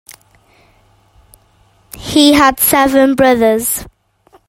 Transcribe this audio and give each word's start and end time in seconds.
He 1.95 2.33
had 2.33 2.59
seven 2.59 3.13
brothers. 3.13 3.85